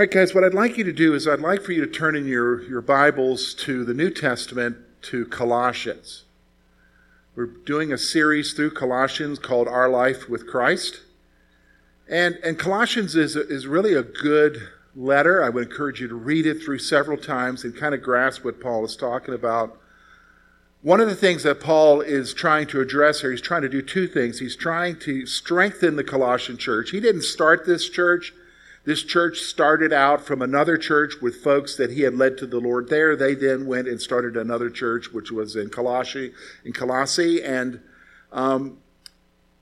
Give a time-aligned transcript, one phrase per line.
[0.00, 1.86] All right, guys, what I'd like you to do is I'd like for you to
[1.86, 6.24] turn in your, your Bibles to the New Testament to Colossians.
[7.36, 11.02] We're doing a series through Colossians called Our Life with Christ.
[12.08, 15.44] And, and Colossians is, is really a good letter.
[15.44, 18.58] I would encourage you to read it through several times and kind of grasp what
[18.58, 19.78] Paul is talking about.
[20.80, 23.82] One of the things that Paul is trying to address here, he's trying to do
[23.82, 24.38] two things.
[24.38, 26.88] He's trying to strengthen the Colossian church.
[26.88, 28.32] He didn't start this church.
[28.90, 32.58] This church started out from another church with folks that he had led to the
[32.58, 33.14] Lord there.
[33.14, 36.32] They then went and started another church, which was in Colossae,
[36.64, 37.80] in Colossae, and
[38.32, 38.78] um,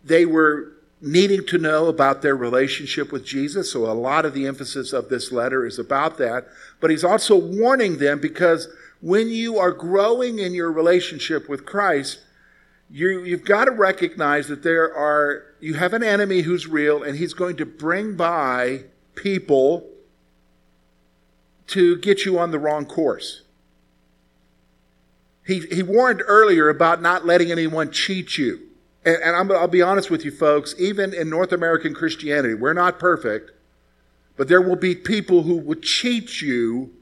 [0.03, 3.71] they were needing to know about their relationship with Jesus.
[3.71, 6.47] So a lot of the emphasis of this letter is about that.
[6.81, 8.67] But he's also warning them because
[9.03, 12.21] when you are growing in your relationship with Christ,
[12.91, 17.19] you, you've got to recognize that there are you have an enemy who's real, and
[17.19, 18.85] he's going to bring by
[19.19, 19.87] people
[21.67, 23.43] to get you on the wrong course.
[25.47, 28.61] He, he warned earlier about not letting anyone cheat you.
[29.05, 32.75] And, and i will be honest with you, folks, even in North American Christianity, we're
[32.75, 33.51] not perfect,
[34.37, 36.95] but there will be people who will cheat you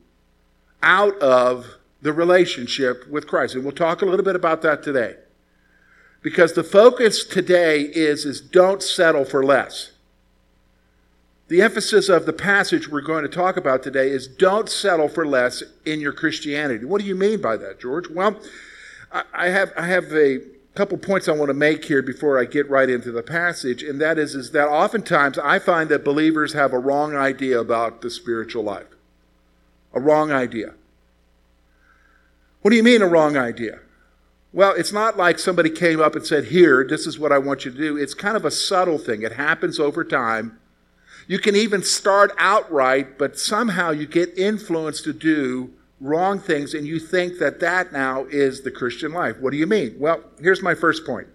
[0.82, 1.66] out of
[2.02, 3.54] the relationship with Christ.
[3.54, 5.16] And we'll talk a little bit about that today.
[6.22, 9.92] Because the focus today is, is don't settle for less.
[11.48, 15.24] The emphasis of the passage we're going to talk about today is don't settle for
[15.24, 16.84] less in your Christianity.
[16.84, 18.08] What do you mean by that, George?
[18.08, 18.40] Well,
[19.32, 20.40] I have, I have a
[20.74, 24.00] couple points I want to make here before I get right into the passage, and
[24.00, 28.10] that is, is that oftentimes I find that believers have a wrong idea about the
[28.10, 28.88] spiritual life.
[29.94, 30.74] A wrong idea.
[32.60, 33.78] What do you mean a wrong idea?
[34.52, 37.64] Well, it's not like somebody came up and said, Here, this is what I want
[37.64, 37.96] you to do.
[37.96, 39.22] It's kind of a subtle thing.
[39.22, 40.58] It happens over time
[41.26, 46.74] you can even start out right, but somehow you get influenced to do wrong things
[46.74, 49.38] and you think that that now is the Christian life.
[49.38, 49.96] What do you mean?
[49.98, 51.28] Well, here's my first point.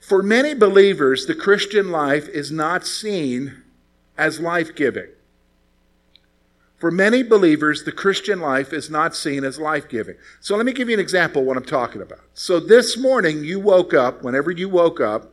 [0.00, 3.62] For many believers, the Christian life is not seen
[4.18, 5.08] as life giving.
[6.78, 10.16] For many believers, the Christian life is not seen as life giving.
[10.40, 12.20] So let me give you an example of what I'm talking about.
[12.34, 15.32] So this morning, you woke up, whenever you woke up,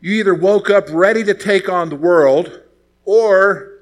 [0.00, 2.60] you either woke up ready to take on the world,
[3.04, 3.78] or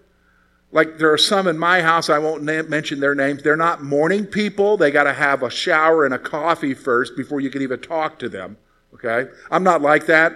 [0.72, 4.26] like there are some in my house, I won't mention their names, they're not morning
[4.26, 4.76] people.
[4.76, 8.18] They got to have a shower and a coffee first before you can even talk
[8.18, 8.56] to them.
[8.94, 9.30] Okay?
[9.50, 10.32] I'm not like that.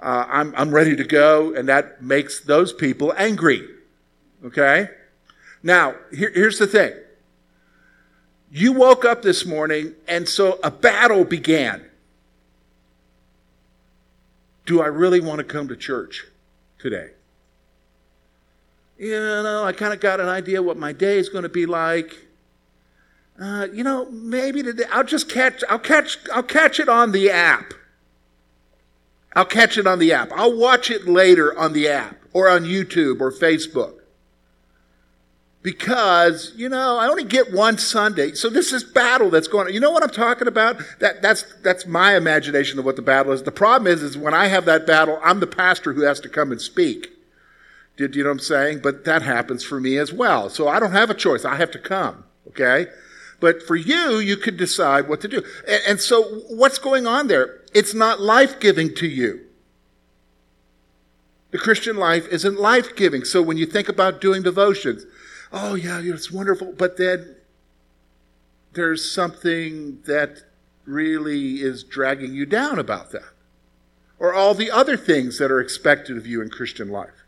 [0.00, 3.68] Uh, I'm, I'm ready to go, and that makes those people angry.
[4.44, 4.88] Okay?
[5.62, 6.92] Now, here, here's the thing.
[8.50, 11.84] You woke up this morning, and so a battle began.
[14.64, 16.26] Do I really want to come to church
[16.78, 17.10] today?
[18.98, 21.66] You know, I kind of got an idea what my day is going to be
[21.66, 22.16] like.
[23.40, 25.64] Uh, you know, maybe today I'll just catch.
[25.68, 26.18] I'll catch.
[26.32, 27.74] I'll catch it on the app.
[29.34, 30.30] I'll catch it on the app.
[30.32, 34.01] I'll watch it later on the app or on YouTube or Facebook
[35.62, 38.32] because you know I only get one Sunday.
[38.32, 39.74] So this is battle that's going on.
[39.74, 40.82] You know what I'm talking about?
[40.98, 43.42] That that's that's my imagination of what the battle is.
[43.42, 46.28] The problem is is when I have that battle, I'm the pastor who has to
[46.28, 47.08] come and speak.
[47.96, 48.80] Did you know what I'm saying?
[48.82, 50.48] But that happens for me as well.
[50.48, 51.44] So I don't have a choice.
[51.44, 52.24] I have to come.
[52.48, 52.86] Okay.
[53.38, 55.42] But for you, you could decide what to do.
[55.68, 57.60] And, and so what's going on there?
[57.74, 59.40] It's not life giving to you.
[61.50, 63.24] The Christian life isn't life giving.
[63.24, 65.04] So when you think about doing devotions,
[65.52, 66.72] oh, yeah, it's wonderful.
[66.72, 67.36] But then
[68.72, 70.42] there's something that
[70.84, 73.22] really is dragging you down about that.
[74.18, 77.24] Or all the other things that are expected of you in Christian life.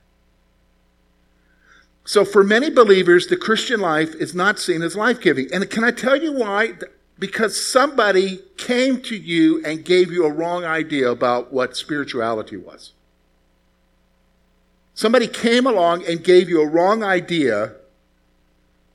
[2.05, 5.53] So, for many believers, the Christian life is not seen as life giving.
[5.53, 6.75] And can I tell you why?
[7.19, 12.93] Because somebody came to you and gave you a wrong idea about what spirituality was.
[14.93, 17.73] Somebody came along and gave you a wrong idea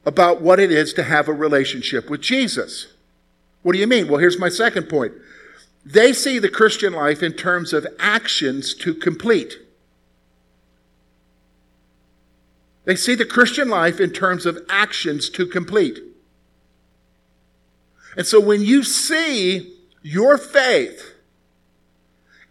[0.05, 2.87] about what it is to have a relationship with Jesus.
[3.61, 4.07] What do you mean?
[4.07, 5.13] Well, here's my second point.
[5.85, 9.57] They see the Christian life in terms of actions to complete.
[12.85, 15.99] They see the Christian life in terms of actions to complete.
[18.17, 21.13] And so when you see your faith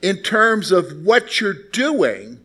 [0.01, 2.45] in terms of what you're doing,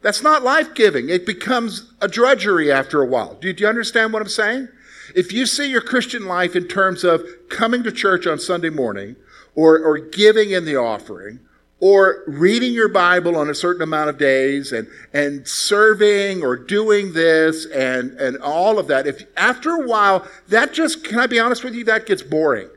[0.00, 1.08] that's not life giving.
[1.08, 3.34] It becomes a drudgery after a while.
[3.34, 4.68] Do you, do you, understand what I'm saying?
[5.14, 9.16] If you see your Christian life in terms of coming to church on Sunday morning,
[9.54, 11.40] or, or giving in the offering,
[11.80, 17.12] or reading your Bible on a certain amount of days and, and serving or doing
[17.12, 21.38] this and, and all of that, if after a while, that just, can I be
[21.38, 22.68] honest with you, that gets boring.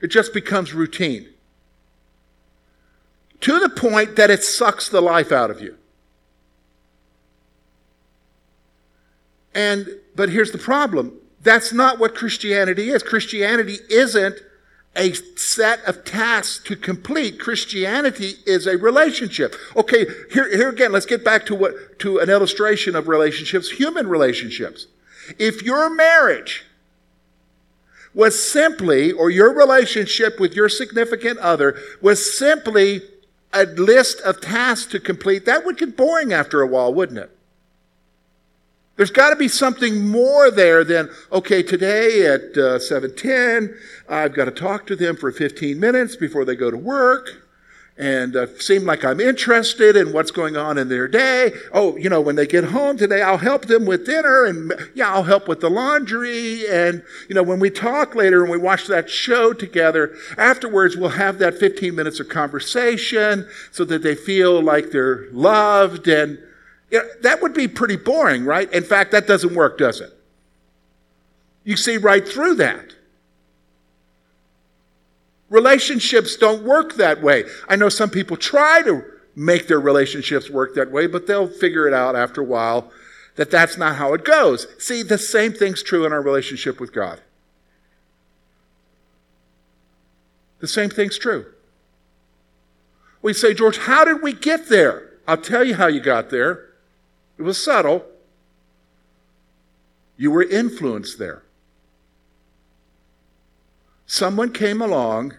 [0.00, 1.28] It just becomes routine.
[3.40, 5.76] To the point that it sucks the life out of you.
[9.54, 11.12] And, but here's the problem.
[11.42, 13.02] That's not what Christianity is.
[13.02, 14.40] Christianity isn't
[14.96, 17.38] a set of tasks to complete.
[17.38, 19.54] Christianity is a relationship.
[19.76, 24.08] Okay, here, here again, let's get back to what, to an illustration of relationships, human
[24.08, 24.86] relationships.
[25.38, 26.64] If your marriage
[28.14, 33.02] was simply, or your relationship with your significant other was simply
[33.52, 37.30] a list of tasks to complete, that would get boring after a while, wouldn't it?
[38.96, 43.76] There's got to be something more there than, okay, today at uh, 7.10,
[44.08, 47.47] I've got to talk to them for 15 minutes before they go to work
[47.98, 51.52] and uh, seem like I'm interested in what's going on in their day.
[51.72, 55.12] Oh, you know, when they get home today, I'll help them with dinner and yeah,
[55.12, 56.64] I'll help with the laundry.
[56.68, 61.10] And, you know, when we talk later and we watch that show together, afterwards we'll
[61.10, 66.38] have that 15 minutes of conversation so that they feel like they're loved and,
[66.92, 68.72] you know, that would be pretty boring, right?
[68.72, 70.10] In fact, that doesn't work, does it?
[71.64, 72.94] You see right through that.
[75.50, 77.44] Relationships don't work that way.
[77.68, 79.04] I know some people try to
[79.34, 82.90] make their relationships work that way, but they'll figure it out after a while
[83.36, 84.66] that that's not how it goes.
[84.78, 87.22] See, the same thing's true in our relationship with God.
[90.58, 91.46] The same thing's true.
[93.22, 95.12] We say, George, how did we get there?
[95.26, 96.70] I'll tell you how you got there.
[97.38, 98.04] It was subtle.
[100.16, 101.42] You were influenced there.
[104.08, 105.34] Someone came along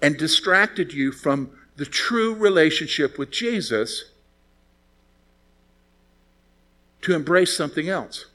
[0.00, 4.04] and distracted you from the true relationship with Jesus
[7.02, 8.26] to embrace something else.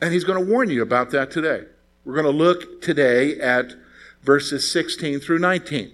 [0.00, 1.66] And he's going to warn you about that today.
[2.04, 3.74] We're going to look today at
[4.24, 5.92] verses 16 through 19.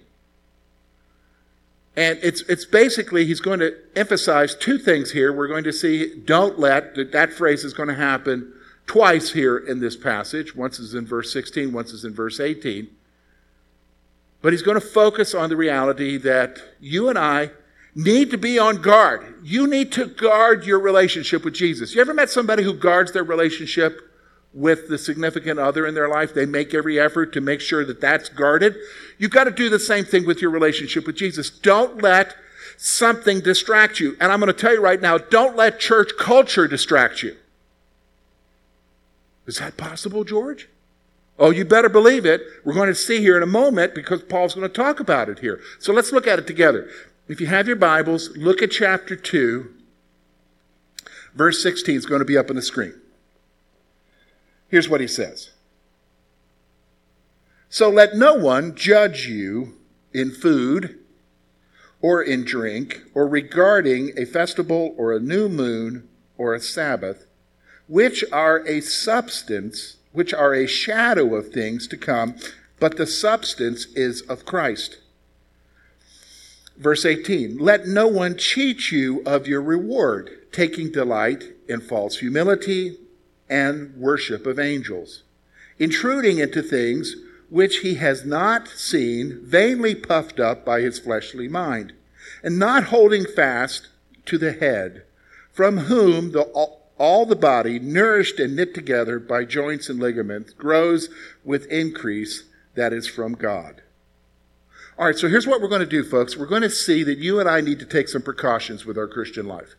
[1.95, 5.31] And it's, it's basically, he's going to emphasize two things here.
[5.31, 8.53] We're going to see, don't let, that, that phrase is going to happen
[8.89, 10.55] twice here in this passage.
[10.55, 12.87] Once is in verse 16, once is in verse 18.
[14.41, 17.51] But he's going to focus on the reality that you and I
[17.93, 19.35] need to be on guard.
[19.43, 21.93] You need to guard your relationship with Jesus.
[21.93, 24.11] You ever met somebody who guards their relationship
[24.55, 26.33] with the significant other in their life.
[26.33, 28.75] They make every effort to make sure that that's guarded.
[29.19, 31.51] You've got to do the same thing with your relationship with Jesus.
[31.51, 32.35] Don't let
[32.75, 34.17] something distract you.
[34.19, 37.35] And I'm going to tell you right now, don't let church culture distract you.
[39.49, 40.69] Is that possible, George?
[41.39, 42.43] Oh, you better believe it.
[42.63, 45.39] We're going to see here in a moment because Paul's going to talk about it
[45.39, 45.59] here.
[45.79, 46.87] So let's look at it together.
[47.27, 49.73] If you have your Bibles, look at chapter 2.
[51.33, 52.93] Verse 16 is going to be up on the screen.
[54.67, 55.49] Here's what he says
[57.71, 59.79] So let no one judge you
[60.13, 60.99] in food
[62.03, 67.25] or in drink or regarding a festival or a new moon or a Sabbath,
[67.89, 72.35] which are a substance, which are a shadow of things to come,
[72.79, 74.99] but the substance is of Christ.
[76.77, 82.97] Verse 18 Let no one cheat you of your reward, taking delight in false humility
[83.49, 85.23] and worship of angels,
[85.79, 87.15] intruding into things
[87.49, 91.91] which he has not seen, vainly puffed up by his fleshly mind,
[92.43, 93.87] and not holding fast
[94.25, 95.03] to the head,
[95.51, 96.43] from whom the,
[96.99, 101.09] all the body, nourished and knit together by joints and ligaments, grows
[101.43, 102.43] with increase
[102.75, 103.81] that is from God.
[104.97, 106.35] All right, so here's what we're going to do, folks.
[106.35, 109.07] We're going to see that you and I need to take some precautions with our
[109.07, 109.75] Christian life.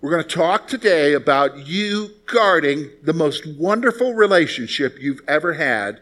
[0.00, 6.00] We're going to talk today about you guarding the most wonderful relationship you've ever had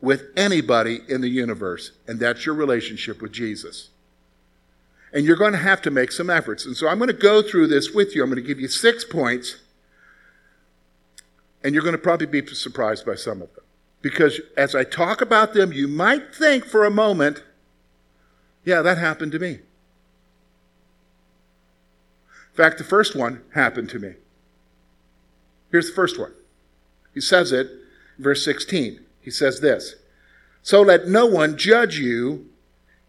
[0.00, 3.90] with anybody in the universe, and that's your relationship with Jesus.
[5.12, 6.64] And you're going to have to make some efforts.
[6.64, 8.22] And so I'm going to go through this with you.
[8.22, 9.56] I'm going to give you six points,
[11.64, 13.64] and you're going to probably be surprised by some of them.
[14.02, 17.42] Because as I talk about them, you might think for a moment,
[18.64, 19.58] yeah, that happened to me.
[22.50, 24.14] In fact, the first one happened to me.
[25.70, 26.32] Here's the first one.
[27.14, 27.68] He says it,
[28.18, 29.00] verse 16.
[29.20, 29.96] He says this
[30.62, 32.48] So let no one judge you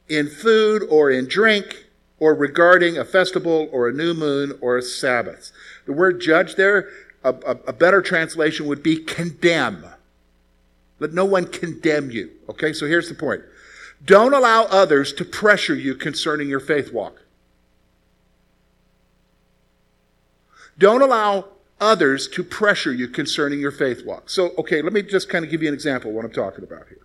[0.07, 1.85] in food or in drink
[2.21, 5.51] or regarding a festival or a new moon or a Sabbath.
[5.87, 6.87] The word judge there,
[7.23, 9.83] a, a, a better translation would be condemn.
[10.99, 12.29] Let no one condemn you.
[12.47, 13.41] Okay, so here's the point.
[14.05, 17.23] Don't allow others to pressure you concerning your faith walk.
[20.77, 21.47] Don't allow
[21.79, 24.29] others to pressure you concerning your faith walk.
[24.29, 26.63] So, okay, let me just kind of give you an example of what I'm talking
[26.63, 26.99] about here.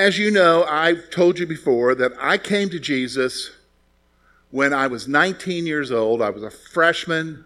[0.00, 3.50] As you know, I've told you before that I came to Jesus
[4.50, 6.22] when I was 19 years old.
[6.22, 7.44] I was a freshman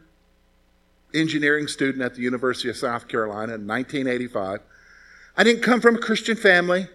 [1.12, 4.60] engineering student at the University of South Carolina in 1985.
[5.36, 6.86] I didn't come from a Christian family,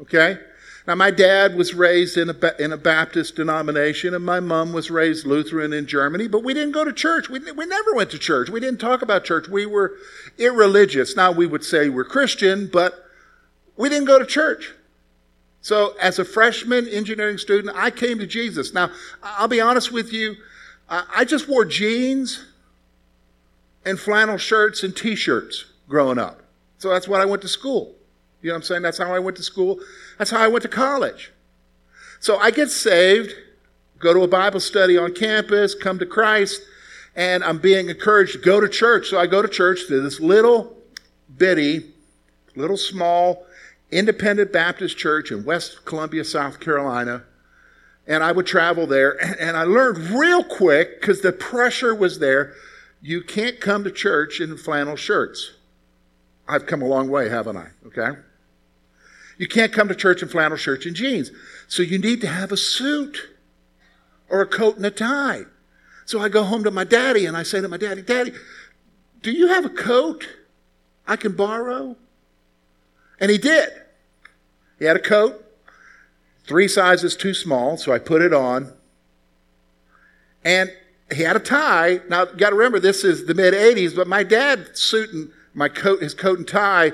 [0.00, 0.38] okay?
[0.86, 4.92] Now, my dad was raised in a, in a Baptist denomination, and my mom was
[4.92, 7.28] raised Lutheran in Germany, but we didn't go to church.
[7.28, 8.48] We, we never went to church.
[8.48, 9.48] We didn't talk about church.
[9.48, 9.92] We were
[10.38, 11.16] irreligious.
[11.16, 12.94] Now, we would say we're Christian, but
[13.76, 14.74] we didn't go to church.
[15.62, 18.72] So, as a freshman engineering student, I came to Jesus.
[18.72, 18.90] Now,
[19.22, 20.36] I'll be honest with you,
[20.88, 22.46] I just wore jeans
[23.84, 26.42] and flannel shirts and t shirts growing up.
[26.78, 27.94] So, that's what I went to school.
[28.40, 28.82] You know what I'm saying?
[28.82, 29.80] That's how I went to school.
[30.18, 31.30] That's how I went to college.
[32.20, 33.34] So, I get saved,
[33.98, 36.62] go to a Bible study on campus, come to Christ,
[37.14, 39.08] and I'm being encouraged to go to church.
[39.08, 40.74] So, I go to church to this little
[41.36, 41.92] bitty,
[42.56, 43.44] little small,
[43.90, 47.24] independent Baptist church in West Columbia, South Carolina.
[48.06, 49.18] And I would travel there.
[49.40, 52.54] And I learned real quick, because the pressure was there,
[53.02, 55.52] you can't come to church in flannel shirts.
[56.48, 57.68] I've come a long way, haven't I?
[57.86, 58.18] Okay?
[59.38, 61.30] You can't come to church in flannel shirts and jeans.
[61.68, 63.28] So you need to have a suit
[64.28, 65.44] or a coat and a tie.
[66.04, 68.32] So I go home to my daddy and I say to my daddy, Daddy,
[69.22, 70.28] do you have a coat
[71.06, 71.96] I can borrow?
[73.20, 73.68] And he did.
[74.78, 75.44] He had a coat,
[76.44, 78.72] three sizes too small, so I put it on.
[80.42, 80.72] And
[81.12, 82.00] he had a tie.
[82.08, 85.30] Now, you got to remember, this is the mid 80s, but my dad's suit and
[85.52, 86.92] my coat, his coat and tie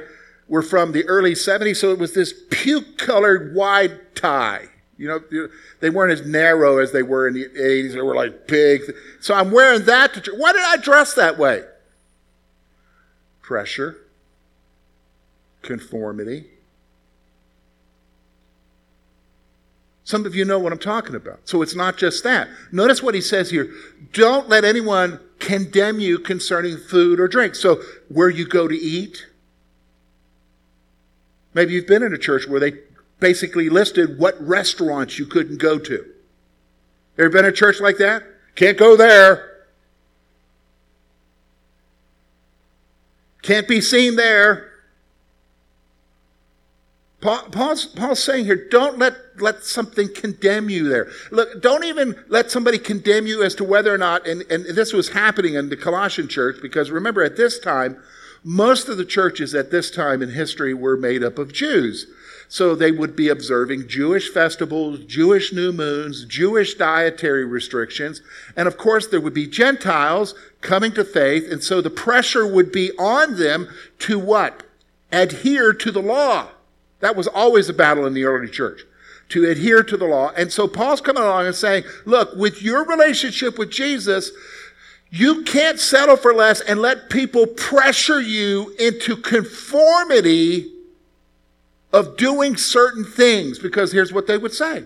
[0.49, 4.68] were from the early 70s, so it was this puke colored wide tie.
[4.99, 5.49] You know,
[5.80, 7.92] they weren't as narrow as they were in the 80s.
[7.92, 8.80] They were like big.
[9.21, 10.35] So I'm wearing that to.
[10.35, 11.64] Why did I dress that way?
[13.42, 13.99] Pressure
[15.66, 16.46] conformity.
[20.04, 21.49] Some of you know what I'm talking about.
[21.49, 22.49] So it's not just that.
[22.70, 23.68] Notice what he says here.
[24.12, 27.56] Don't let anyone condemn you concerning food or drink.
[27.56, 29.26] So where you go to eat,
[31.54, 32.75] maybe you've been in a church where they
[33.18, 36.06] basically listed what restaurants you couldn't go to.
[37.18, 38.23] Ever been in a church like that?
[38.54, 39.64] Can't go there.
[43.42, 44.70] Can't be seen there.
[47.20, 51.08] Paul, Paul's, Paul's saying here, don't let, let something condemn you there.
[51.30, 54.92] Look, don't even let somebody condemn you as to whether or not, and, and this
[54.92, 58.02] was happening in the Colossian church, because remember at this time,
[58.44, 62.06] most of the churches at this time in history were made up of Jews.
[62.49, 68.23] So they would be observing Jewish festivals, Jewish new moons, Jewish dietary restrictions.
[68.56, 71.50] And of course, there would be Gentiles coming to faith.
[71.50, 73.68] And so the pressure would be on them
[74.00, 74.62] to what?
[75.11, 76.50] Adhere to the law.
[77.00, 78.85] That was always a battle in the early church
[79.29, 80.33] to adhere to the law.
[80.37, 84.31] And so Paul's coming along and saying, look, with your relationship with Jesus,
[85.11, 90.73] you can't settle for less and let people pressure you into conformity
[91.93, 94.85] of doing certain things because here's what they would say.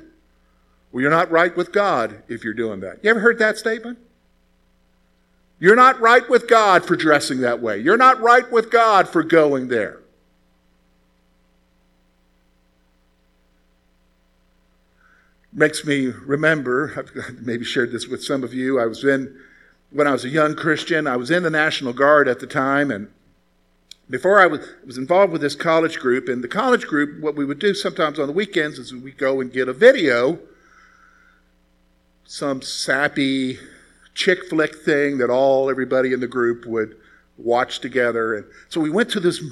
[0.92, 3.02] Well, you're not right with God if you're doing that.
[3.02, 3.98] You ever heard that statement?
[5.58, 7.78] You're not right with God for dressing that way.
[7.78, 9.99] You're not right with God for going there.
[15.52, 18.78] Makes me remember, I've maybe shared this with some of you.
[18.78, 19.36] I was in,
[19.90, 22.90] when I was a young Christian, I was in the National Guard at the time,
[22.90, 23.10] and
[24.08, 27.44] before I was, was involved with this college group, and the college group, what we
[27.44, 30.38] would do sometimes on the weekends is we go and get a video,
[32.24, 33.58] some sappy
[34.14, 36.96] chick flick thing that all everybody in the group would
[37.38, 38.34] watch together.
[38.36, 39.42] And so we went to this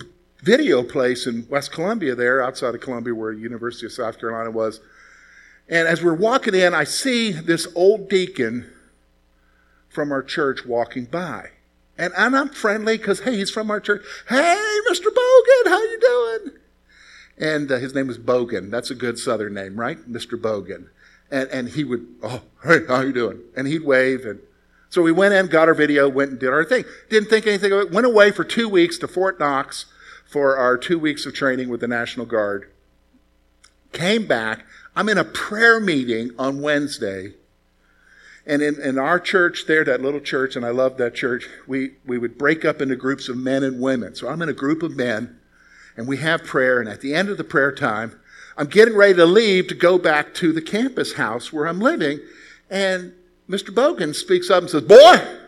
[0.43, 4.81] video place in West Columbia, there outside of Columbia, where University of South Carolina was.
[5.69, 8.71] And as we're walking in, I see this old deacon
[9.89, 11.51] from our church walking by.
[11.99, 14.03] And, and I'm not friendly because, hey, he's from our church.
[14.29, 15.07] Hey, Mr.
[15.07, 16.59] Bogan, how you doing?
[17.39, 18.71] And uh, his name is Bogan.
[18.71, 19.99] That's a good southern name, right?
[20.11, 20.41] Mr.
[20.41, 20.89] Bogan.
[21.31, 23.41] And, and he would, oh, hey, how you doing?
[23.57, 24.25] And he'd wave.
[24.25, 24.41] And
[24.89, 26.85] so we went in, got our video, went and did our thing.
[27.11, 27.93] Didn't think anything of it.
[27.93, 29.87] Went away for two weeks to Fort Knox
[30.27, 32.71] for our two weeks of training with the National Guard.
[33.93, 34.65] Came back
[34.99, 37.35] I'm in a prayer meeting on Wednesday,
[38.45, 41.93] And in, in our church there, that little church, and I love that church, we,
[42.05, 44.17] we would break up into groups of men and women.
[44.17, 45.38] So I'm in a group of men,
[45.97, 48.19] and we have prayer, and at the end of the prayer time,
[48.57, 52.19] I'm getting ready to leave to go back to the campus house where I'm living,
[52.69, 53.12] and
[53.49, 53.73] Mr.
[53.73, 55.38] Bogan speaks up and says, Boy,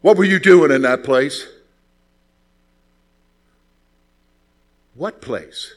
[0.00, 1.46] what were you doing in that place?
[4.94, 5.76] What place?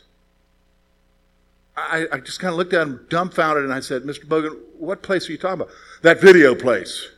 [1.90, 4.26] I, I just kind of looked at him dumbfounded and I said, Mr.
[4.26, 5.74] Bogan, what place are you talking about?
[6.02, 7.10] That video place.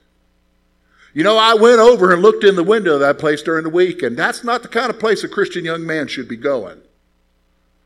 [1.13, 3.70] You know, I went over and looked in the window of that place during the
[3.70, 6.80] week, and that's not the kind of place a Christian young man should be going.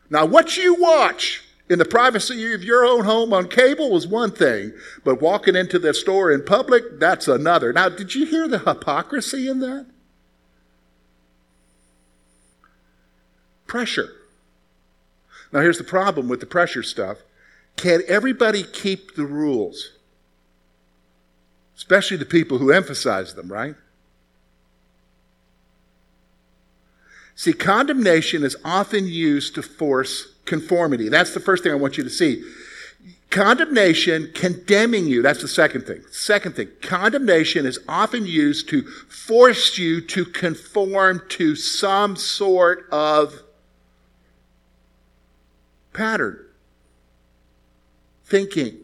[0.09, 4.31] Now, what you watch in the privacy of your own home on cable was one
[4.31, 7.73] thing, but walking into the store in public, that's another.
[7.73, 9.87] Now, did you hear the hypocrisy in that?
[13.65, 14.09] Pressure.
[15.55, 17.19] Now, here's the problem with the pressure stuff.
[17.77, 19.93] Can everybody keep the rules?
[21.77, 23.75] Especially the people who emphasize them, right?
[27.35, 31.07] See, condemnation is often used to force conformity.
[31.07, 32.43] That's the first thing I want you to see.
[33.29, 36.01] Condemnation, condemning you, that's the second thing.
[36.11, 43.44] Second thing, condemnation is often used to force you to conform to some sort of
[45.95, 46.39] pattern,
[48.25, 48.77] thinking.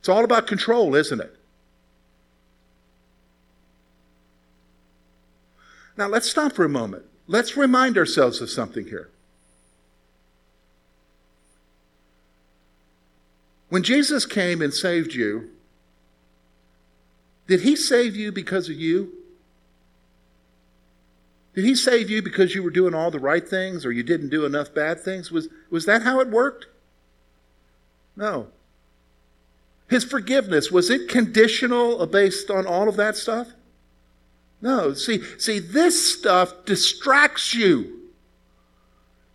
[0.00, 1.36] It's all about control, isn't it?
[5.96, 7.04] Now, let's stop for a moment.
[7.26, 9.08] Let's remind ourselves of something here.
[13.68, 15.50] When Jesus came and saved you,
[17.46, 19.12] did he save you because of you?
[21.56, 24.28] Did he save you because you were doing all the right things or you didn't
[24.28, 25.32] do enough bad things?
[25.32, 26.66] Was, was that how it worked?
[28.14, 28.48] No.
[29.88, 33.48] His forgiveness, was it conditional based on all of that stuff?
[34.60, 34.92] No.
[34.92, 38.10] See, see, this stuff distracts you.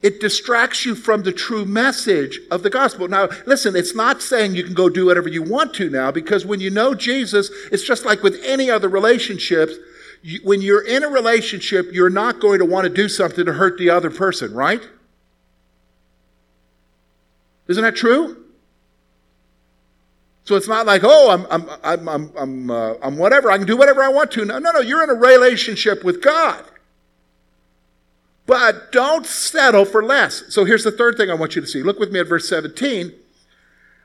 [0.04, 3.08] It distracts you from the true message of the gospel.
[3.08, 6.46] Now, listen, it's not saying you can go do whatever you want to now, because
[6.46, 9.74] when you know Jesus, it's just like with any other relationships
[10.22, 13.54] you, when you're in a relationship, you're not going to want to do something to
[13.54, 14.82] hurt the other person, right?
[17.68, 18.38] Isn't that true?
[20.44, 23.52] So it's not like, oh, I'm, I'm, I'm, I'm, I'm, uh, I'm whatever.
[23.52, 24.46] I can do whatever I want to.
[24.46, 24.80] No, no, no.
[24.80, 26.64] You're in a relationship with God.
[28.48, 30.44] But don't settle for less.
[30.50, 31.84] So here's the third thing I want you to see.
[31.84, 33.14] Look with me at verse 17.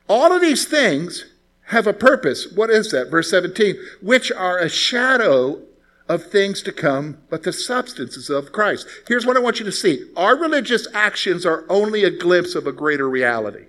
[0.08, 1.24] All of these things
[1.64, 2.52] have a purpose.
[2.52, 3.10] What is that?
[3.10, 5.60] Verse 17, which are a shadow
[6.08, 8.86] of things to come, but the substances of Christ.
[9.08, 12.66] Here's what I want you to see our religious actions are only a glimpse of
[12.66, 13.66] a greater reality.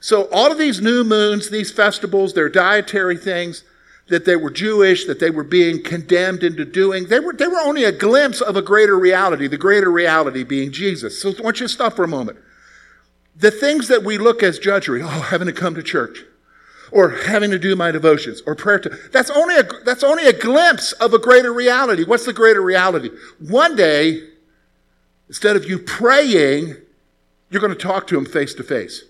[0.00, 3.64] So, all of these new moons, these festivals, their dietary things
[4.08, 7.60] that they were Jewish, that they were being condemned into doing, they were, they were
[7.60, 11.20] only a glimpse of a greater reality, the greater reality being Jesus.
[11.20, 12.38] So, I want you to stop for a moment.
[13.36, 16.24] The things that we look as judgery, oh, having to come to church,
[16.90, 20.32] or having to do my devotions or prayer to that's only a that's only a
[20.32, 22.04] glimpse of a greater reality.
[22.04, 23.10] What's the greater reality?
[23.38, 24.22] One day
[25.28, 26.76] instead of you praying
[27.50, 29.04] you're going to talk to him face to face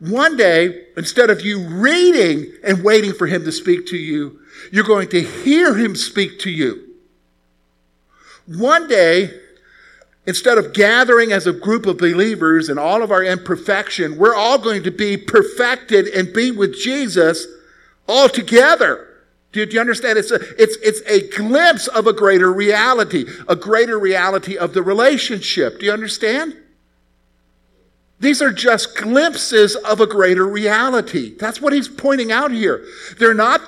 [0.00, 4.38] one day instead of you reading and waiting for him to speak to you
[4.70, 6.84] you're going to hear him speak to you.
[8.46, 9.30] One day
[10.28, 14.58] Instead of gathering as a group of believers and all of our imperfection, we're all
[14.58, 17.46] going to be perfected and be with Jesus
[18.06, 19.08] all together.
[19.52, 20.18] Do you understand?
[20.18, 24.82] It's a, it's, it's a glimpse of a greater reality, a greater reality of the
[24.82, 25.80] relationship.
[25.80, 26.54] Do you understand?
[28.20, 31.38] These are just glimpses of a greater reality.
[31.38, 32.84] That's what he's pointing out here.
[33.18, 33.62] They're not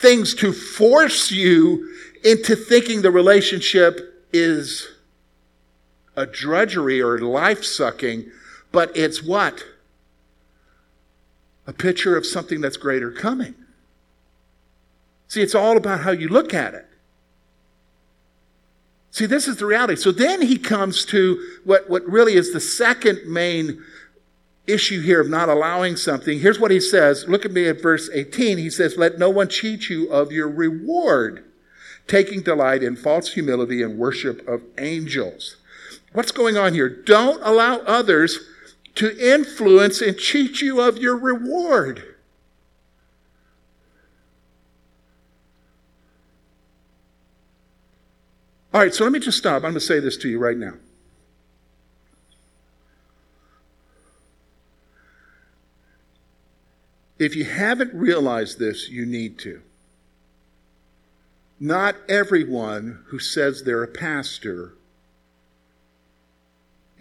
[0.00, 4.88] things to force you into thinking the relationship is
[6.16, 8.30] a drudgery or life sucking,
[8.70, 9.64] but it's what?
[11.66, 13.54] A picture of something that's greater coming.
[15.28, 16.86] See, it's all about how you look at it.
[19.10, 19.96] See, this is the reality.
[19.96, 23.82] So then he comes to what, what really is the second main
[24.66, 26.40] issue here of not allowing something.
[26.40, 27.26] Here's what he says.
[27.28, 28.58] Look at me at verse 18.
[28.58, 31.44] He says, Let no one cheat you of your reward,
[32.06, 35.56] taking delight in false humility and worship of angels.
[36.12, 36.88] What's going on here?
[36.88, 38.38] Don't allow others
[38.96, 42.04] to influence and cheat you of your reward.
[48.74, 49.56] All right, so let me just stop.
[49.56, 50.74] I'm going to say this to you right now.
[57.18, 59.62] If you haven't realized this, you need to.
[61.60, 64.74] Not everyone who says they're a pastor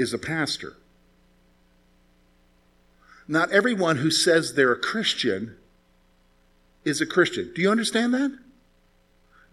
[0.01, 0.75] is a pastor.
[3.27, 5.55] Not everyone who says they're a Christian
[6.83, 7.51] is a Christian.
[7.53, 8.37] Do you understand that?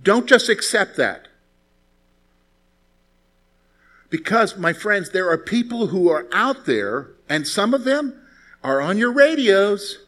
[0.03, 1.29] Don't just accept that.
[4.09, 8.19] Because, my friends, there are people who are out there, and some of them
[8.65, 9.99] are on your radios.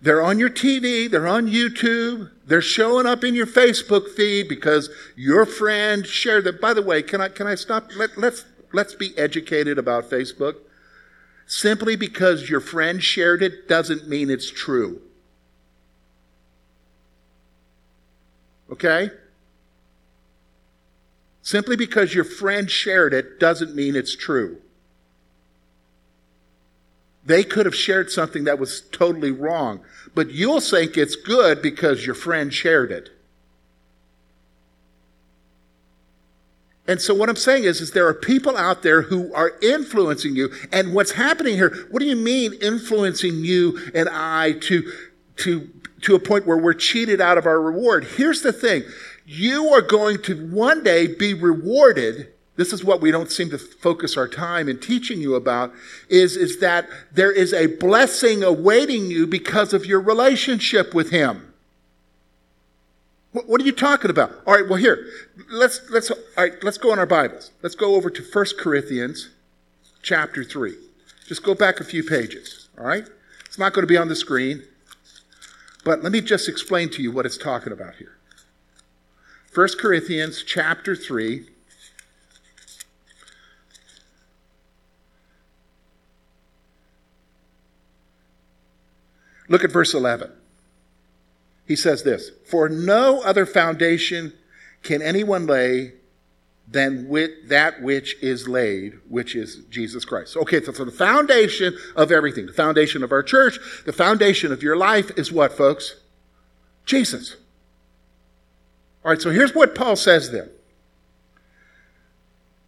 [0.00, 4.90] They're on your TV, they're on YouTube, they're showing up in your Facebook feed because
[5.16, 6.60] your friend shared that.
[6.60, 7.90] By the way, can I, can I stop?
[7.96, 10.56] Let, let's, let's be educated about Facebook.
[11.46, 15.00] Simply because your friend shared it doesn't mean it's true.
[18.70, 19.10] Okay?
[21.42, 24.60] Simply because your friend shared it doesn't mean it's true.
[27.28, 29.80] They could have shared something that was totally wrong,
[30.14, 33.10] but you'll think it's good because your friend shared it.
[36.86, 40.36] And so what I'm saying is, is there are people out there who are influencing
[40.36, 40.50] you.
[40.72, 44.90] And what's happening here, what do you mean influencing you and I to,
[45.36, 45.68] to,
[46.00, 48.04] to a point where we're cheated out of our reward?
[48.04, 48.84] Here's the thing.
[49.26, 53.56] You are going to one day be rewarded this is what we don't seem to
[53.56, 55.72] focus our time in teaching you about
[56.08, 61.54] is, is that there is a blessing awaiting you because of your relationship with him.
[63.30, 64.32] What, are you talking about?
[64.44, 65.06] All right, well here,
[65.50, 67.52] let's let's all right, let's go in our Bibles.
[67.62, 69.28] Let's go over to 1 Corinthians
[70.02, 70.74] chapter 3.
[71.28, 73.04] Just go back a few pages, all right?
[73.44, 74.64] It's not going to be on the screen,
[75.84, 78.16] but let me just explain to you what it's talking about here.
[79.54, 81.46] 1 Corinthians chapter 3
[89.48, 90.30] Look at verse 11.
[91.66, 94.32] He says this For no other foundation
[94.82, 95.92] can anyone lay
[96.70, 100.36] than with that which is laid, which is Jesus Christ.
[100.36, 104.62] Okay, so, so the foundation of everything, the foundation of our church, the foundation of
[104.62, 105.96] your life is what, folks?
[106.84, 107.36] Jesus.
[109.04, 110.50] All right, so here's what Paul says then.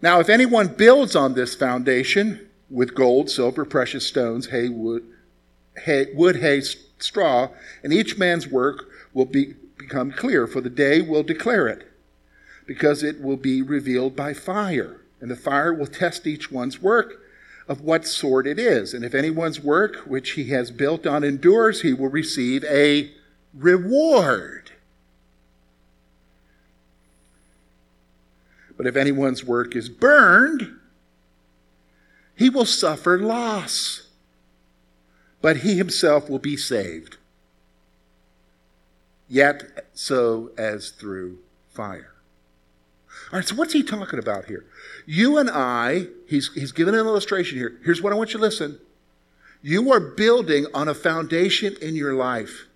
[0.01, 5.05] Now, if anyone builds on this foundation with gold, silver, precious stones, hay, wood,
[5.85, 6.63] hay, wood, hay,
[6.99, 7.49] straw,
[7.83, 11.91] and each man's work will be, become clear, for the day will declare it,
[12.67, 15.01] because it will be revealed by fire.
[15.21, 17.21] And the fire will test each one's work
[17.69, 18.95] of what sort it is.
[18.95, 23.13] And if anyone's work which he has built on endures, he will receive a
[23.55, 24.73] reward.
[28.77, 30.79] But if anyone's work is burned,
[32.35, 34.10] he will suffer loss
[35.41, 37.17] but he himself will be saved,
[39.29, 42.13] yet so as through fire.
[43.33, 44.65] All right, so what's he talking about here?
[45.07, 47.79] You and I, he's, he's given an illustration here.
[47.85, 48.79] Here's what I want you to listen.
[49.63, 52.67] You are building on a foundation in your life,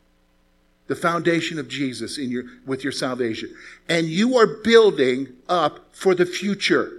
[0.87, 3.55] the foundation of Jesus in your, with your salvation.
[3.89, 6.93] And you are building up for the future.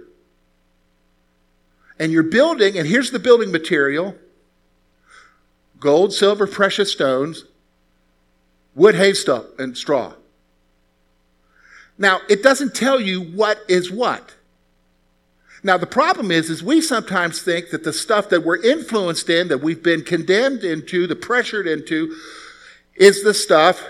[1.98, 4.16] And you're building, and here's the building material
[5.80, 7.44] gold, silver, precious stones,
[8.74, 10.12] wood, hay, stuff, and straw.
[11.98, 14.34] Now, it doesn't tell you what is what.
[15.62, 19.48] Now, the problem is, is we sometimes think that the stuff that we're influenced in,
[19.48, 22.14] that we've been condemned into, the pressured into,
[22.94, 23.82] is the stuff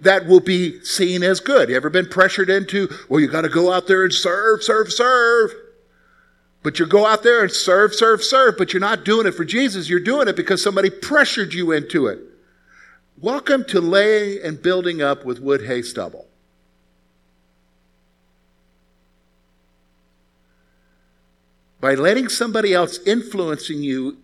[0.00, 1.68] that will be seen as good.
[1.68, 4.92] You ever been pressured into, well, you got to go out there and serve, serve,
[4.92, 5.54] serve.
[6.62, 9.44] But you go out there and serve, serve, serve, but you're not doing it for
[9.44, 9.88] Jesus.
[9.88, 12.20] You're doing it because somebody pressured you into it.
[13.20, 16.26] Welcome to laying and building up with wood, hay, stubble.
[21.80, 24.18] By letting somebody else influencing you,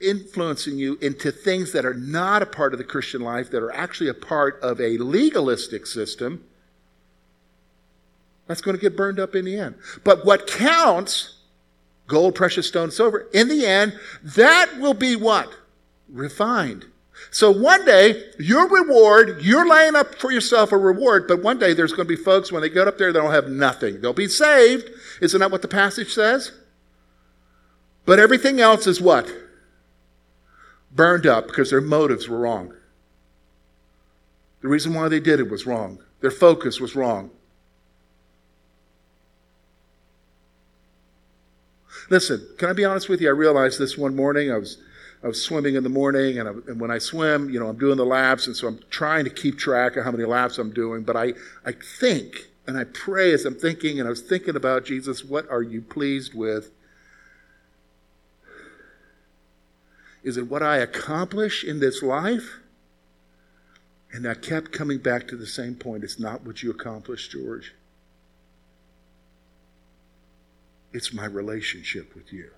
[0.00, 3.72] influencing you into things that are not a part of the Christian life, that are
[3.72, 6.44] actually a part of a legalistic system,
[8.46, 9.74] that's going to get burned up in the end.
[10.04, 11.39] But what counts
[12.10, 13.28] gold, precious stone, silver.
[13.32, 15.50] In the end, that will be what?
[16.10, 16.84] Refined.
[17.30, 21.72] So one day, your reward, you're laying up for yourself a reward, but one day
[21.72, 24.00] there's going to be folks when they get up there, they'll have nothing.
[24.00, 24.90] They'll be saved.
[25.20, 26.52] Isn't that what the passage says?
[28.04, 29.30] But everything else is what?
[30.90, 32.74] Burned up because their motives were wrong.
[34.62, 36.02] The reason why they did it was wrong.
[36.20, 37.30] Their focus was wrong.
[42.10, 43.28] Listen, can I be honest with you?
[43.28, 44.52] I realized this one morning.
[44.52, 44.76] I was
[45.22, 47.76] I was swimming in the morning, and, I, and, when I swim, you know, I'm
[47.76, 50.72] doing the laps, and so I'm trying to keep track of how many laps I'm
[50.72, 51.02] doing.
[51.02, 54.84] But I, I think and I pray as I'm thinking, and I was thinking about
[54.84, 56.70] Jesus, what are you pleased with?
[60.22, 62.60] Is it what I accomplish in this life?
[64.12, 66.04] And I kept coming back to the same point.
[66.04, 67.74] It's not what you accomplished, George.
[70.92, 72.50] It's my relationship with you.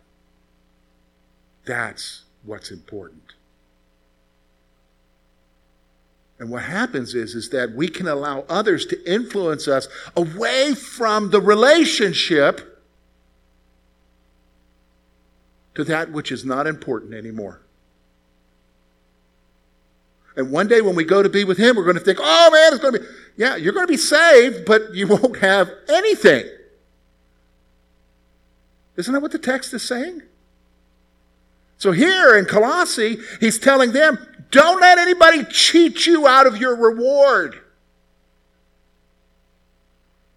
[1.65, 3.35] That's what's important.
[6.39, 11.31] And what happens is, is that we can allow others to influence us away from
[11.31, 12.83] the relationship
[15.75, 17.61] to that which is not important anymore.
[20.37, 22.51] And one day when we go to be with Him, we're going to think, oh
[22.51, 25.71] man, it's going to be, yeah, you're going to be saved, but you won't have
[25.89, 26.45] anything.
[28.97, 30.23] Isn't that what the text is saying?
[31.79, 34.19] So here in Colossae, he's telling them,
[34.51, 37.59] don't let anybody cheat you out of your reward.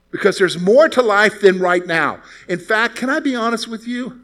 [0.09, 2.21] Because there's more to life than right now.
[2.47, 4.21] In fact, can I be honest with you?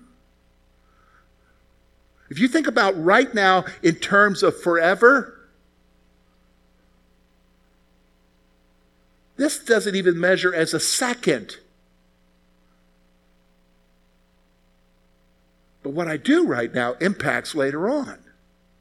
[2.30, 5.48] If you think about right now in terms of forever,
[9.36, 11.58] this doesn't even measure as a second.
[15.84, 18.20] But what I do right now impacts later on,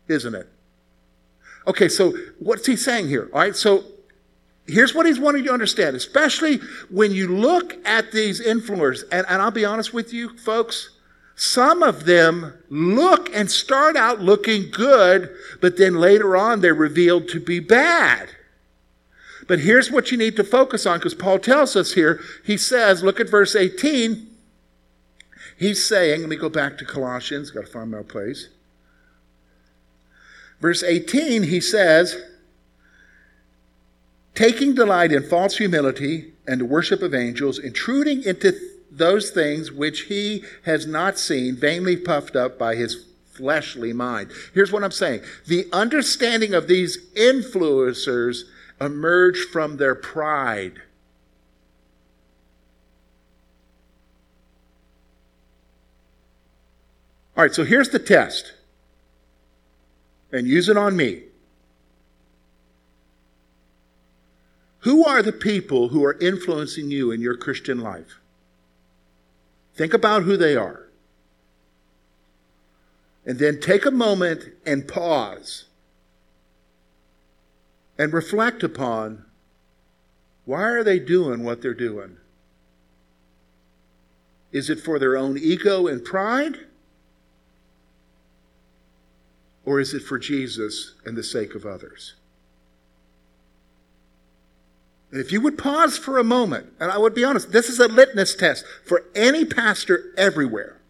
[0.09, 0.49] isn't it?
[1.67, 3.29] Okay, so what's he saying here?
[3.33, 3.85] All right, so
[4.67, 6.61] here's what he's wanting you to understand, especially
[6.91, 10.91] when you look at these influencers, and, and I'll be honest with you, folks,
[11.37, 17.29] some of them look and start out looking good, but then later on they're revealed
[17.29, 18.29] to be bad.
[19.49, 22.21] But here's what you need to focus on because Paul tells us here.
[22.45, 24.30] He says, look at verse 18.
[25.61, 28.49] He's saying, let me go back to Colossians, got to find my place.
[30.59, 32.17] Verse 18, he says,
[34.35, 38.59] taking delight in false humility and the worship of angels, intruding into
[38.91, 44.31] those things which he has not seen, vainly puffed up by his fleshly mind.
[44.55, 48.45] Here's what I'm saying the understanding of these influencers
[48.81, 50.81] emerged from their pride.
[57.41, 58.53] All right, so here's the test
[60.31, 61.23] and use it on me.
[64.81, 68.21] Who are the people who are influencing you in your Christian life?
[69.75, 70.91] Think about who they are.
[73.25, 75.65] And then take a moment and pause
[77.97, 79.25] and reflect upon
[80.45, 82.19] why are they doing what they're doing?
[84.53, 86.67] Is it for their own ego and pride?
[89.65, 92.15] Or is it for Jesus and the sake of others?
[95.11, 97.81] And if you would pause for a moment, and I would be honest, this is
[97.81, 100.81] a litmus test for any pastor everywhere,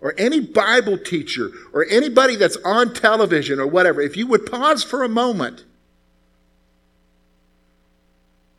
[0.00, 4.00] or any Bible teacher, or anybody that's on television or whatever.
[4.02, 5.64] If you would pause for a moment.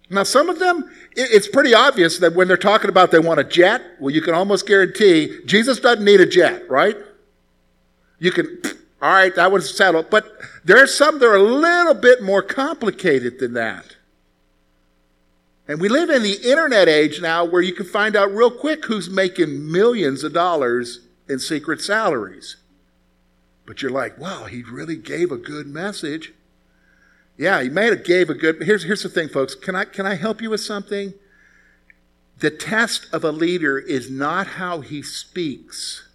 [0.10, 3.44] Now, some of them, it's pretty obvious that when they're talking about they want a
[3.44, 6.96] jet, well, you can almost guarantee Jesus doesn't need a jet, right?
[8.24, 8.62] You can,
[9.02, 10.10] all right, that was settled.
[10.10, 10.26] But
[10.64, 13.98] there are some that are a little bit more complicated than that.
[15.68, 18.86] And we live in the internet age now where you can find out real quick
[18.86, 22.58] who's making millions of dollars in secret salaries.
[23.66, 26.34] But you're like, wow, he really gave a good message.
[27.38, 29.56] Yeah, he made it gave a good here's here's the thing, folks.
[29.56, 31.14] Can I can I help you with something?
[32.40, 36.08] The test of a leader is not how he speaks.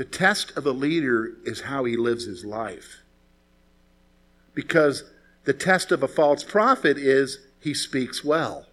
[0.00, 3.02] The test of a leader is how he lives his life.
[4.54, 5.04] Because
[5.44, 8.64] the test of a false prophet is he speaks well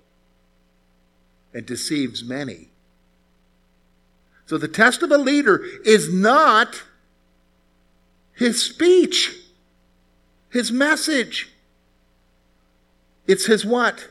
[1.54, 2.70] and deceives many.
[4.46, 6.84] So the test of a leader is not
[8.32, 9.36] his speech,
[10.50, 11.50] his message.
[13.28, 14.08] It's his what?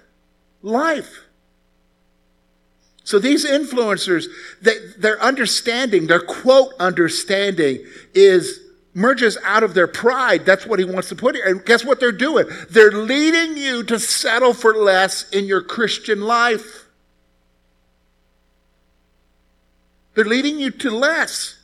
[0.60, 1.20] Life.
[3.06, 4.26] So these influencers,
[4.60, 8.58] they, their understanding, their quote understanding is
[8.94, 10.44] merges out of their pride.
[10.44, 11.46] That's what he wants to put here.
[11.46, 12.46] And guess what they're doing?
[12.68, 16.86] They're leading you to settle for less in your Christian life.
[20.16, 21.60] They're leading you to less.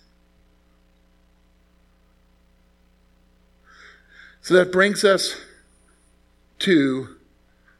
[4.42, 5.34] So that brings us
[6.60, 7.16] to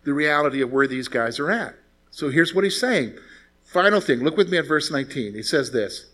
[0.03, 1.77] the reality of where these guys are at.
[2.11, 3.17] So here's what he's saying.
[3.73, 5.33] Final thing, look with me at verse 19.
[5.33, 6.07] He says this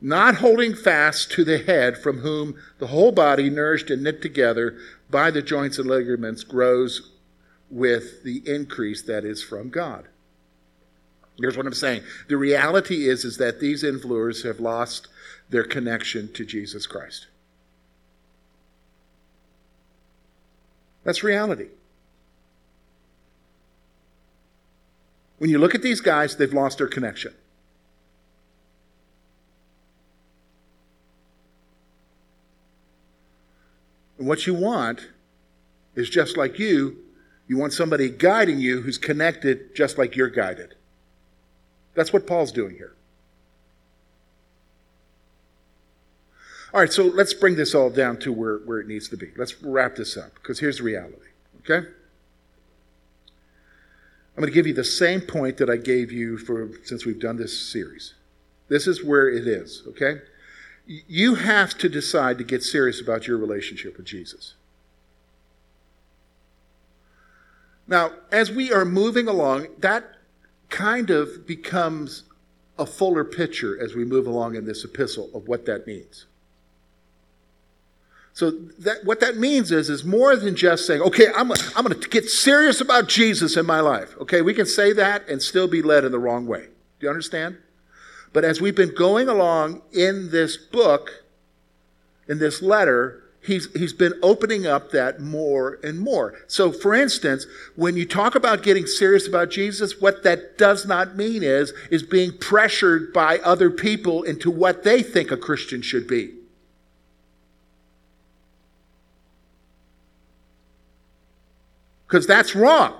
[0.00, 4.76] not holding fast to the head, from whom the whole body, nourished and knit together
[5.10, 7.12] by the joints and ligaments, grows
[7.70, 10.08] with the increase that is from God.
[11.38, 12.02] Here's what I'm saying.
[12.28, 15.08] The reality is, is that these influencers have lost
[15.50, 17.26] their connection to Jesus Christ.
[21.02, 21.68] That's reality.
[25.38, 27.34] When you look at these guys, they've lost their connection.
[34.18, 35.08] And what you want
[35.94, 36.96] is just like you,
[37.46, 40.76] you want somebody guiding you who's connected just like you're guided.
[41.94, 42.94] That's what Paul's doing here.
[46.72, 49.30] All right, so let's bring this all down to where, where it needs to be.
[49.36, 51.28] Let's wrap this up because here's the reality,
[51.60, 51.86] okay?
[54.36, 57.20] I'm going to give you the same point that I gave you for since we've
[57.20, 58.14] done this series.
[58.68, 60.22] This is where it is, okay?
[60.86, 64.54] You have to decide to get serious about your relationship with Jesus.
[67.86, 70.04] Now, as we are moving along, that
[70.68, 72.24] kind of becomes
[72.78, 76.26] a fuller picture as we move along in this epistle of what that means.
[78.34, 81.98] So that, what that means is, is more than just saying, okay, I'm, I'm going
[81.98, 84.16] to get serious about Jesus in my life.
[84.20, 86.64] Okay, we can say that and still be led in the wrong way.
[86.98, 87.58] Do you understand?
[88.32, 91.22] But as we've been going along in this book,
[92.26, 96.34] in this letter, he's, he's been opening up that more and more.
[96.48, 101.16] So, for instance, when you talk about getting serious about Jesus, what that does not
[101.16, 106.08] mean is, is being pressured by other people into what they think a Christian should
[106.08, 106.34] be.
[112.14, 112.94] Because that's wrong.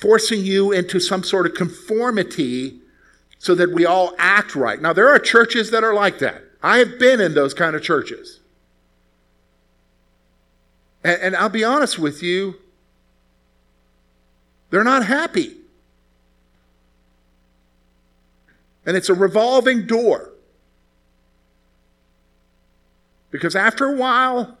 [0.00, 2.80] Forcing you into some sort of conformity
[3.38, 4.80] so that we all act right.
[4.80, 6.42] Now, there are churches that are like that.
[6.62, 8.40] I have been in those kind of churches.
[11.04, 12.54] And, and I'll be honest with you,
[14.70, 15.58] they're not happy.
[18.86, 20.32] And it's a revolving door.
[23.30, 24.56] Because after a while,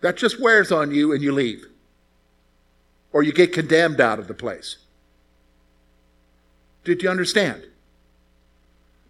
[0.00, 1.66] that just wears on you and you leave.
[3.12, 4.78] Or you get condemned out of the place.
[6.84, 7.64] Did you understand?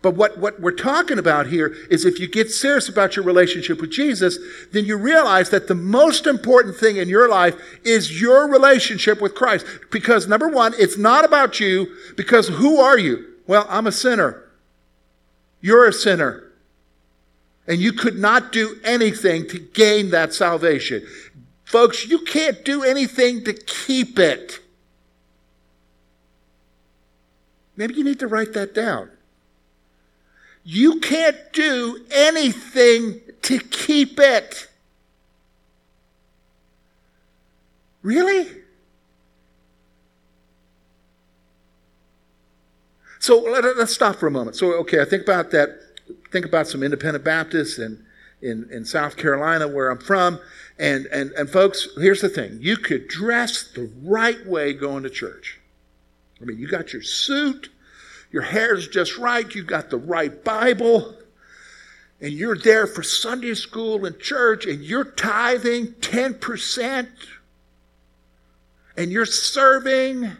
[0.03, 3.83] But what, what we're talking about here is if you get serious about your relationship
[3.83, 4.39] with Jesus,
[4.73, 9.35] then you realize that the most important thing in your life is your relationship with
[9.35, 9.67] Christ.
[9.91, 13.27] Because number one, it's not about you, because who are you?
[13.47, 14.51] Well, I'm a sinner.
[15.61, 16.50] You're a sinner
[17.71, 21.07] and you could not do anything to gain that salvation.
[21.65, 24.59] Folks, you can't do anything to keep it.
[27.77, 29.09] Maybe you need to write that down.
[30.65, 34.67] You can't do anything to keep it.
[38.03, 38.49] Really?
[43.21, 44.57] So let, us stop for a moment.
[44.57, 45.90] So, okay, I think about that
[46.31, 48.05] think about some independent Baptists in,
[48.41, 50.41] in, in South Carolina, where I'm from.
[50.79, 52.59] And, and, and folks, here's the thing.
[52.61, 55.61] You could dress the right way going to church.
[56.41, 57.69] I mean, you got your suit,
[58.31, 61.17] your hair's just right, you got the right Bible,
[62.21, 67.09] and you're there for Sunday school and church, and you're tithing 10%,
[68.97, 70.33] and you're serving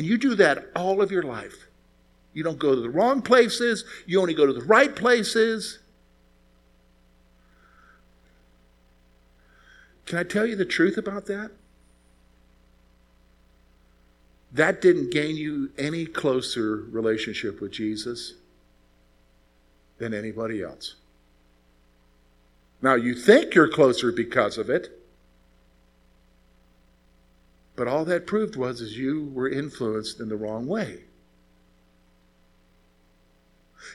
[0.00, 1.68] And you do that all of your life.
[2.32, 5.78] You don't go to the wrong places, you only go to the right places.
[10.06, 11.50] Can I tell you the truth about that?
[14.50, 18.36] That didn't gain you any closer relationship with Jesus
[19.98, 20.94] than anybody else.
[22.80, 24.99] Now, you think you're closer because of it.
[27.80, 30.98] But all that proved was is you were influenced in the wrong way.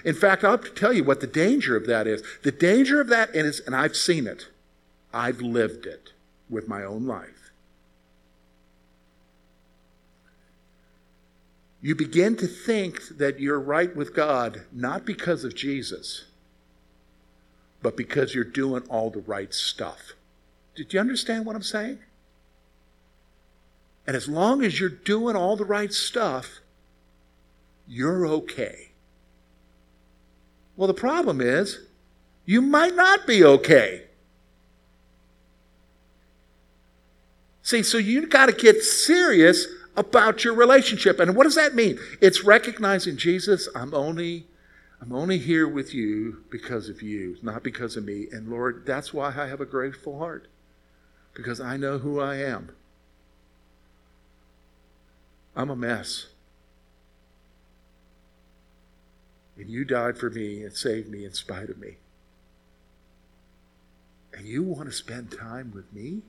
[0.03, 2.23] In fact, I'll tell you what the danger of that is.
[2.41, 4.47] The danger of that is, and I've seen it,
[5.13, 6.13] I've lived it
[6.49, 7.51] with my own life.
[11.79, 16.25] You begin to think that you're right with God not because of Jesus,
[17.83, 20.13] but because you're doing all the right stuff.
[20.73, 21.99] Did you understand what I'm saying?
[24.07, 26.59] And as long as you're doing all the right stuff,
[27.87, 28.89] you're okay.
[30.75, 31.79] Well, the problem is,
[32.45, 34.03] you might not be okay.
[37.63, 39.65] See, so you've got to get serious
[39.97, 41.19] about your relationship.
[41.19, 41.97] And what does that mean?
[42.21, 44.45] It's recognizing Jesus, I'm only
[45.01, 48.27] I'm only here with you because of you, not because of me.
[48.31, 50.47] And Lord, that's why I have a grateful heart.
[51.33, 52.69] Because I know who I am.
[55.55, 56.27] I'm a mess.
[59.57, 61.95] And you died for me and saved me in spite of me.
[64.33, 66.21] And you want to spend time with me?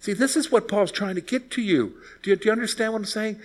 [0.00, 2.00] See, this is what Paul's trying to get to you.
[2.22, 2.36] Do, you.
[2.36, 3.40] do you understand what I'm saying?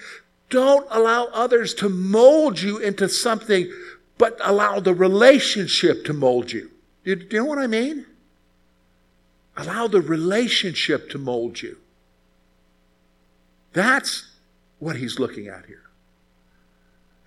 [0.49, 3.71] Don't allow others to mold you into something,
[4.17, 6.69] but allow the relationship to mold you.
[7.03, 8.05] Do you, do you know what I mean?
[9.57, 11.77] Allow the relationship to mold you.
[13.74, 14.30] That's
[14.80, 15.84] what he's looking at here.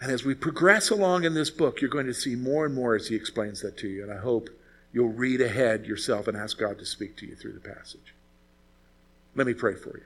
[0.01, 2.95] And as we progress along in this book, you're going to see more and more
[2.95, 4.03] as he explains that to you.
[4.03, 4.51] And I hope
[4.93, 8.15] you'll read ahead yourself and ask God to speak to you through the passage.
[9.35, 10.05] Let me pray for you.